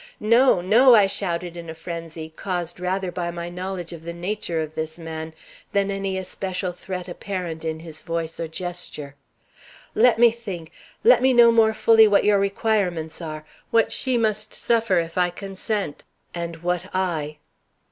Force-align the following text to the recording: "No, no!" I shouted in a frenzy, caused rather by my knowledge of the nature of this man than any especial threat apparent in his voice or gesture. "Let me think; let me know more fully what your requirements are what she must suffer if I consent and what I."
"No, 0.19 0.61
no!" 0.61 0.95
I 0.95 1.05
shouted 1.05 1.55
in 1.55 1.69
a 1.69 1.75
frenzy, 1.75 2.33
caused 2.35 2.79
rather 2.79 3.11
by 3.11 3.29
my 3.29 3.49
knowledge 3.49 3.93
of 3.93 4.01
the 4.01 4.15
nature 4.15 4.59
of 4.59 4.73
this 4.73 4.97
man 4.97 5.31
than 5.73 5.91
any 5.91 6.17
especial 6.17 6.71
threat 6.71 7.07
apparent 7.07 7.63
in 7.63 7.81
his 7.81 8.01
voice 8.01 8.39
or 8.39 8.47
gesture. 8.47 9.13
"Let 9.93 10.17
me 10.17 10.31
think; 10.31 10.71
let 11.03 11.21
me 11.21 11.33
know 11.35 11.51
more 11.51 11.75
fully 11.75 12.07
what 12.07 12.23
your 12.23 12.39
requirements 12.39 13.21
are 13.21 13.45
what 13.69 13.91
she 13.91 14.17
must 14.17 14.55
suffer 14.55 14.97
if 14.97 15.19
I 15.19 15.29
consent 15.29 16.03
and 16.33 16.63
what 16.63 16.89
I." 16.95 17.37